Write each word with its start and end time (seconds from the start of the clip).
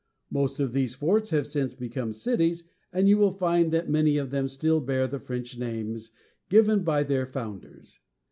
Most 0.31 0.59
of 0.59 0.73
these 0.73 0.95
forts 0.95 1.29
have 1.29 1.45
since 1.45 1.75
become 1.75 2.11
cities, 2.11 2.63
and 2.91 3.07
you 3.07 3.19
will 3.19 3.29
find 3.33 3.71
that 3.71 3.87
many 3.87 4.17
of 4.17 4.31
them 4.31 4.47
still 4.47 4.79
bear 4.81 5.05
the 5.05 5.19
French 5.19 5.59
names 5.59 6.09
given 6.49 6.81
by 6.83 7.03
their 7.03 7.27
founders. 7.27 7.99